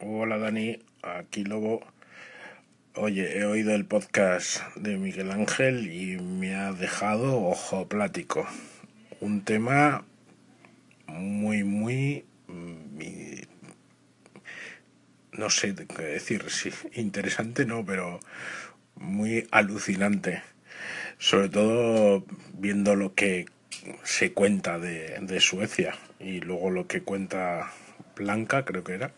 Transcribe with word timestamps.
Hola 0.00 0.36
Dani, 0.36 0.78
aquí 1.00 1.42
Lobo. 1.42 1.80
Oye, 2.96 3.38
he 3.38 3.46
oído 3.46 3.74
el 3.74 3.86
podcast 3.86 4.60
de 4.76 4.98
Miguel 4.98 5.30
Ángel 5.30 5.90
y 5.90 6.18
me 6.18 6.54
ha 6.54 6.74
dejado 6.74 7.42
ojo 7.42 7.88
plático. 7.88 8.46
Un 9.20 9.42
tema 9.42 10.04
muy, 11.06 11.64
muy... 11.64 12.26
mm, 12.46 12.98
no 15.32 15.48
sé 15.48 15.74
qué 15.74 16.02
decir, 16.02 16.44
sí, 16.50 16.70
interesante 16.92 17.64
no, 17.64 17.82
pero 17.86 18.20
muy 18.96 19.48
alucinante. 19.50 20.42
Sobre 21.16 21.48
todo 21.48 22.22
viendo 22.52 22.96
lo 22.96 23.14
que 23.14 23.46
se 24.02 24.34
cuenta 24.34 24.78
de, 24.78 25.16
de 25.22 25.40
Suecia 25.40 25.94
y 26.20 26.40
luego 26.40 26.68
lo 26.68 26.86
que 26.86 27.00
cuenta 27.00 27.72
Blanca, 28.14 28.66
creo 28.66 28.84
que 28.84 28.92
era, 28.92 29.12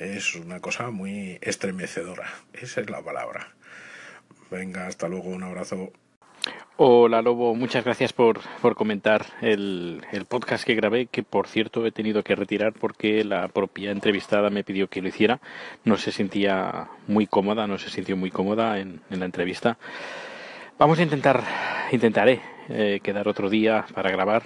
es 0.00 0.34
una 0.34 0.60
cosa 0.60 0.90
muy 0.90 1.38
estremecedora. 1.40 2.30
Esa 2.52 2.80
es 2.80 2.90
la 2.90 3.02
palabra. 3.02 3.54
Venga, 4.50 4.86
hasta 4.86 5.08
luego, 5.08 5.28
un 5.28 5.42
abrazo. 5.42 5.92
Hola 6.76 7.20
Lobo, 7.22 7.56
muchas 7.56 7.84
gracias 7.84 8.12
por, 8.12 8.40
por 8.62 8.76
comentar 8.76 9.26
el, 9.42 10.00
el 10.12 10.24
podcast 10.26 10.64
que 10.64 10.76
grabé, 10.76 11.06
que 11.06 11.24
por 11.24 11.48
cierto 11.48 11.84
he 11.84 11.90
tenido 11.90 12.22
que 12.22 12.36
retirar 12.36 12.72
porque 12.72 13.24
la 13.24 13.48
propia 13.48 13.90
entrevistada 13.90 14.48
me 14.48 14.62
pidió 14.62 14.88
que 14.88 15.02
lo 15.02 15.08
hiciera. 15.08 15.40
No 15.84 15.96
se 15.96 16.12
sentía 16.12 16.88
muy 17.08 17.26
cómoda, 17.26 17.66
no 17.66 17.78
se 17.78 17.90
sintió 17.90 18.16
muy 18.16 18.30
cómoda 18.30 18.78
en, 18.78 19.00
en 19.10 19.18
la 19.18 19.26
entrevista. 19.26 19.76
Vamos 20.78 21.00
a 21.00 21.02
intentar, 21.02 21.42
intentaré 21.90 22.40
eh, 22.68 23.00
quedar 23.02 23.26
otro 23.26 23.50
día 23.50 23.84
para 23.92 24.12
grabar 24.12 24.44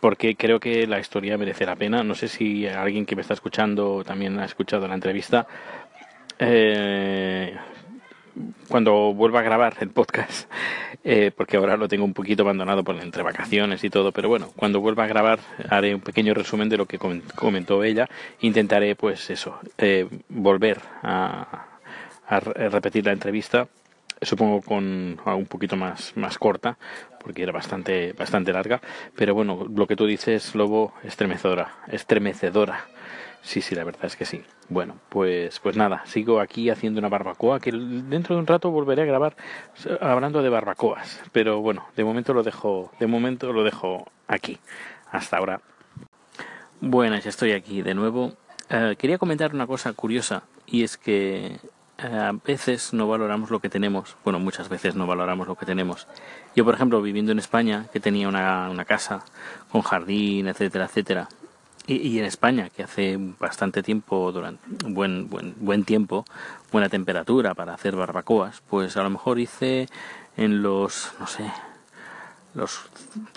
porque 0.00 0.36
creo 0.36 0.60
que 0.60 0.86
la 0.86 0.98
historia 0.98 1.38
merece 1.38 1.64
la 1.64 1.76
pena. 1.76 2.04
No 2.04 2.14
sé 2.14 2.28
si 2.28 2.66
alguien 2.66 3.06
que 3.06 3.16
me 3.16 3.22
está 3.22 3.32
escuchando 3.32 4.04
también 4.04 4.38
ha 4.38 4.44
escuchado 4.44 4.86
la 4.86 4.94
entrevista. 4.94 5.46
Eh, 6.38 7.56
cuando 8.68 9.14
vuelva 9.14 9.40
a 9.40 9.42
grabar 9.44 9.76
el 9.80 9.88
podcast, 9.88 10.46
eh, 11.04 11.30
porque 11.34 11.56
ahora 11.56 11.78
lo 11.78 11.88
tengo 11.88 12.04
un 12.04 12.12
poquito 12.12 12.42
abandonado 12.42 12.84
por 12.84 12.96
entre 12.96 13.22
vacaciones 13.22 13.82
y 13.82 13.88
todo, 13.88 14.12
pero 14.12 14.28
bueno, 14.28 14.50
cuando 14.54 14.78
vuelva 14.82 15.04
a 15.04 15.06
grabar 15.06 15.40
haré 15.70 15.94
un 15.94 16.02
pequeño 16.02 16.34
resumen 16.34 16.68
de 16.68 16.76
lo 16.76 16.84
que 16.84 16.98
comentó 16.98 17.82
ella. 17.82 18.10
Intentaré, 18.40 18.94
pues 18.94 19.30
eso, 19.30 19.58
eh, 19.78 20.06
volver 20.28 20.80
a, 21.02 21.78
a 22.26 22.40
repetir 22.40 23.06
la 23.06 23.12
entrevista 23.12 23.68
supongo 24.22 24.62
con 24.62 25.18
un 25.24 25.46
poquito 25.46 25.76
más, 25.76 26.16
más 26.16 26.38
corta, 26.38 26.78
porque 27.20 27.42
era 27.42 27.52
bastante, 27.52 28.12
bastante 28.12 28.52
larga, 28.52 28.80
pero 29.16 29.34
bueno, 29.34 29.66
lo 29.74 29.86
que 29.86 29.96
tú 29.96 30.06
dices, 30.06 30.54
Lobo, 30.54 30.94
estremecedora, 31.04 31.76
estremecedora. 31.88 32.86
Sí, 33.42 33.60
sí, 33.60 33.74
la 33.74 33.82
verdad 33.82 34.04
es 34.04 34.14
que 34.14 34.24
sí. 34.24 34.44
Bueno, 34.68 34.96
pues, 35.08 35.58
pues 35.58 35.76
nada, 35.76 36.02
sigo 36.06 36.40
aquí 36.40 36.70
haciendo 36.70 37.00
una 37.00 37.08
barbacoa, 37.08 37.58
que 37.58 37.72
dentro 37.72 38.36
de 38.36 38.40
un 38.40 38.46
rato 38.46 38.70
volveré 38.70 39.02
a 39.02 39.06
grabar 39.06 39.36
hablando 40.00 40.42
de 40.42 40.48
barbacoas, 40.48 41.20
pero 41.32 41.60
bueno, 41.60 41.86
de 41.96 42.04
momento 42.04 42.34
lo 42.34 42.44
dejo, 42.44 42.92
de 43.00 43.06
momento 43.08 43.52
lo 43.52 43.64
dejo 43.64 44.06
aquí. 44.28 44.58
Hasta 45.10 45.36
ahora. 45.36 45.60
Bueno, 46.80 47.18
ya 47.18 47.28
estoy 47.28 47.52
aquí 47.52 47.82
de 47.82 47.94
nuevo. 47.94 48.32
Uh, 48.70 48.96
quería 48.96 49.18
comentar 49.18 49.54
una 49.54 49.66
cosa 49.66 49.92
curiosa 49.92 50.44
y 50.66 50.84
es 50.84 50.96
que 50.96 51.58
a 52.02 52.32
veces 52.44 52.92
no 52.92 53.06
valoramos 53.08 53.50
lo 53.50 53.60
que 53.60 53.68
tenemos. 53.68 54.16
Bueno, 54.24 54.38
muchas 54.38 54.68
veces 54.68 54.94
no 54.94 55.06
valoramos 55.06 55.46
lo 55.46 55.54
que 55.54 55.66
tenemos. 55.66 56.06
Yo, 56.54 56.64
por 56.64 56.74
ejemplo, 56.74 57.00
viviendo 57.00 57.32
en 57.32 57.38
España, 57.38 57.86
que 57.92 58.00
tenía 58.00 58.28
una, 58.28 58.68
una 58.70 58.84
casa 58.84 59.24
con 59.70 59.82
jardín, 59.82 60.48
etcétera, 60.48 60.86
etcétera, 60.86 61.28
y, 61.86 61.96
y, 61.96 62.18
en 62.20 62.24
España, 62.24 62.70
que 62.70 62.84
hace 62.84 63.16
bastante 63.40 63.82
tiempo, 63.82 64.30
durante 64.30 64.62
buen, 64.86 65.28
buen, 65.28 65.54
buen 65.58 65.84
tiempo, 65.84 66.24
buena 66.70 66.88
temperatura 66.88 67.54
para 67.54 67.74
hacer 67.74 67.96
barbacoas, 67.96 68.62
pues 68.70 68.96
a 68.96 69.02
lo 69.02 69.10
mejor 69.10 69.40
hice 69.40 69.88
en 70.36 70.62
los, 70.62 71.12
no 71.18 71.26
sé, 71.26 71.50
los 72.54 72.82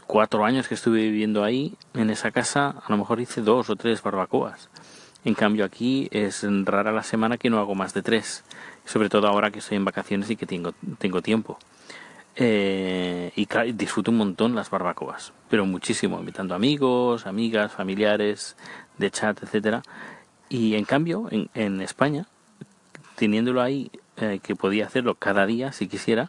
cuatro 0.06 0.46
años 0.46 0.68
que 0.68 0.76
estuve 0.76 1.02
viviendo 1.02 1.44
ahí, 1.44 1.76
en 1.96 2.12
esa 2.12 2.32
casa, 2.32 2.76
a 2.86 2.90
lo 2.90 2.98
mejor 2.98 3.20
hice 3.20 3.42
dos 3.42 3.70
o 3.70 3.76
tres 3.76 4.04
barbacoas. 4.04 4.70
En 5.26 5.34
cambio 5.34 5.66
aquí 5.66 6.08
es 6.12 6.46
rara 6.66 6.92
la 6.92 7.04
semana 7.04 7.38
que 7.38 7.50
no 7.50 7.60
hago 7.60 7.74
más 7.74 7.94
de 7.94 8.04
tres, 8.04 8.44
sobre 8.86 9.10
todo 9.10 9.28
ahora 9.28 9.50
que 9.50 9.60
estoy 9.60 9.76
en 9.76 9.84
vacaciones 9.84 10.30
y 10.30 10.36
que 10.36 10.46
tengo, 10.46 10.74
tengo 11.00 11.22
tiempo. 11.22 11.58
Eh, 12.36 13.32
y 13.36 13.48
disfruto 13.74 14.12
un 14.12 14.18
montón 14.18 14.56
las 14.56 14.70
barbacoas, 14.70 15.34
pero 15.50 15.66
muchísimo, 15.66 16.20
invitando 16.20 16.54
amigos, 16.54 17.26
amigas, 17.26 17.72
familiares, 17.72 18.56
de 18.98 19.10
chat, 19.10 19.42
etcétera. 19.42 19.82
Y 20.48 20.76
en 20.76 20.86
cambio, 20.86 21.28
en, 21.32 21.50
en 21.56 21.82
España, 21.82 22.28
teniéndolo 23.16 23.62
ahí, 23.62 23.90
eh, 24.18 24.40
que 24.44 24.56
podía 24.56 24.86
hacerlo 24.86 25.16
cada 25.16 25.46
día 25.46 25.72
si 25.72 25.88
quisiera, 25.88 26.28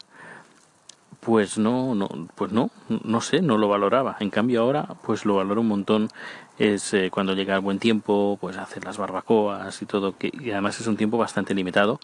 pues 1.26 1.58
no, 1.58 1.96
no, 1.96 2.08
pues 2.36 2.52
no, 2.52 2.70
no 3.02 3.20
sé, 3.20 3.42
no 3.42 3.58
lo 3.58 3.66
valoraba. 3.66 4.16
En 4.20 4.30
cambio 4.30 4.60
ahora, 4.62 4.86
pues 5.02 5.24
lo 5.24 5.34
valoro 5.34 5.60
un 5.60 5.66
montón. 5.66 6.08
Es 6.56 6.94
eh, 6.94 7.10
cuando 7.10 7.34
llega 7.34 7.56
el 7.56 7.62
buen 7.62 7.80
tiempo, 7.80 8.38
pues 8.40 8.56
hacer 8.56 8.84
las 8.84 8.96
barbacoas 8.96 9.82
y 9.82 9.86
todo, 9.86 10.16
que 10.16 10.30
y 10.32 10.52
además 10.52 10.80
es 10.80 10.86
un 10.86 10.96
tiempo 10.96 11.18
bastante 11.18 11.52
limitado. 11.52 11.98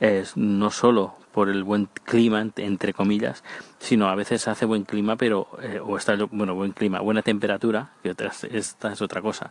Es 0.00 0.38
no 0.38 0.70
solo 0.70 1.16
por 1.32 1.50
el 1.50 1.64
buen 1.64 1.86
clima, 2.04 2.46
entre 2.56 2.94
comillas, 2.94 3.44
sino 3.78 4.08
a 4.08 4.14
veces 4.14 4.48
hace 4.48 4.64
buen 4.64 4.84
clima, 4.84 5.16
pero, 5.16 5.48
eh, 5.60 5.78
o 5.78 5.98
está, 5.98 6.16
bueno, 6.30 6.54
buen 6.54 6.72
clima, 6.72 7.00
buena 7.00 7.20
temperatura, 7.20 7.90
que 8.02 8.12
otras, 8.12 8.44
esta 8.44 8.90
es 8.90 9.02
otra 9.02 9.20
cosa, 9.20 9.50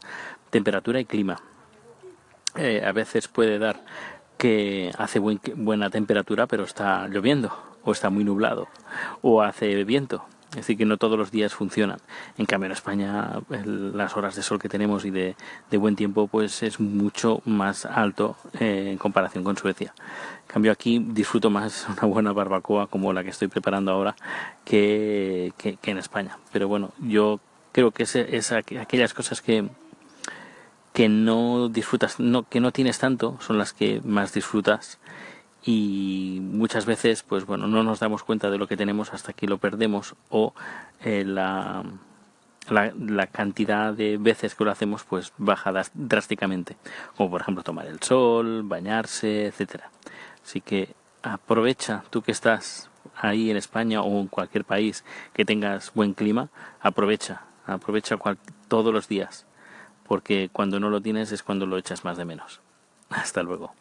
temperatura 0.50 1.00
y 1.00 1.06
clima. 1.06 1.38
Eh, 2.56 2.82
a 2.84 2.92
veces 2.92 3.28
puede 3.28 3.60
dar 3.60 3.82
que 4.40 4.92
hace 4.98 5.20
buen, 5.20 5.40
buena 5.58 5.92
temperatura, 5.92 6.48
pero 6.48 6.64
está 6.64 7.08
lloviendo 7.08 7.71
o 7.84 7.92
está 7.92 8.10
muy 8.10 8.24
nublado 8.24 8.68
o 9.22 9.42
hace 9.42 9.84
viento. 9.84 10.24
Es 10.52 10.58
decir, 10.58 10.78
que 10.78 10.86
no 10.86 10.98
todos 10.98 11.18
los 11.18 11.32
días 11.32 11.54
funcionan. 11.54 12.00
En 12.38 12.46
cambio, 12.46 12.66
en 12.66 12.74
España 12.74 13.40
las 13.50 14.18
horas 14.18 14.36
de 14.36 14.44
sol 14.44 14.60
que 14.60 14.68
tenemos 14.68 15.06
y 15.06 15.10
de, 15.10 15.38
de, 15.70 15.78
buen 15.78 15.96
tiempo 15.96 16.28
pues 16.28 16.62
es 16.62 16.82
mucho 16.82 17.42
más 17.46 17.86
alto 17.86 18.36
eh, 18.60 18.90
en 18.92 18.98
comparación 18.98 19.46
con 19.46 19.56
Suecia. 19.56 19.94
En 20.48 20.54
cambio, 20.54 20.74
aquí 20.74 21.00
disfruto 21.00 21.50
más 21.50 21.88
una 21.98 22.06
buena 22.06 22.34
barbacoa 22.34 22.88
como 22.88 23.14
la 23.14 23.24
que 23.24 23.30
estoy 23.30 23.48
preparando 23.48 23.94
ahora 23.94 24.18
que, 24.66 25.54
que, 25.58 25.78
que 25.78 25.92
en 25.92 25.98
España. 25.98 26.38
Pero 26.52 26.68
bueno, 26.68 26.92
yo 27.00 27.40
creo 27.72 27.92
que 27.92 28.04
es, 28.04 28.16
es 28.18 28.52
aquellas 28.52 29.14
cosas 29.14 29.42
que, 29.42 29.70
que 30.94 31.08
no 31.08 31.70
disfrutas, 31.70 32.20
no, 32.20 32.44
que 32.44 32.60
no 32.60 32.72
tienes 32.72 33.00
tanto, 33.00 33.38
son 33.40 33.58
las 33.58 33.72
que 33.72 34.02
más 34.04 34.34
disfrutas 34.34 35.00
y 35.64 36.40
muchas 36.42 36.86
veces 36.86 37.24
pues 37.24 37.46
bueno 37.46 37.68
no 37.68 37.84
nos 37.84 38.00
damos 38.00 38.24
cuenta 38.24 38.50
de 38.50 38.58
lo 38.58 38.68
que 38.68 38.78
tenemos 38.78 39.14
hasta 39.14 39.34
que 39.34 39.48
lo 39.48 39.60
perdemos 39.60 40.16
o 40.30 40.54
eh, 41.04 41.24
la, 41.24 41.84
la, 42.70 42.92
la, 42.98 43.28
cantidad 43.28 43.94
de 43.94 44.18
veces 44.18 44.56
que 44.56 44.64
lo 44.64 44.72
hacemos 44.72 45.04
pues 45.04 45.34
baja 45.38 45.72
drásticamente. 45.94 46.78
Como 47.16 47.30
por 47.30 47.42
ejemplo 47.42 47.64
tomar 47.64 47.86
el 47.86 48.02
sol 48.02 48.64
bañarse 48.64 49.48
etcétera. 49.48 49.92
Así 50.44 50.62
que 50.62 50.96
aprovecha 51.22 52.04
tú 52.10 52.22
que 52.24 52.32
estás 52.32 52.90
ahí 53.16 53.52
en 53.52 53.58
España 53.58 54.02
o 54.02 54.20
en 54.20 54.28
cualquier 54.28 54.66
país 54.66 55.04
que 55.34 55.46
tengas 55.46 55.94
buen 55.94 56.14
clima 56.14 56.50
aprovecha 56.80 57.44
aprovecha 57.68 58.18
cual, 58.18 58.38
todos 58.68 58.92
los 58.94 59.08
días 59.08 59.46
porque 60.08 60.50
cuando 60.52 60.80
no 60.80 60.90
lo 60.90 61.02
tienes 61.02 61.32
es 61.32 61.44
cuando 61.44 61.66
lo 61.66 61.78
echas 61.78 62.04
más 62.04 62.18
de 62.18 62.26
menos. 62.26 62.62
Hasta 63.10 63.44
luego 63.44 63.74